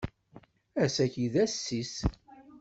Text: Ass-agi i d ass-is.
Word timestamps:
Ass-agi 0.83 1.21
i 1.25 1.27
d 1.33 1.35
ass-is. 1.43 1.95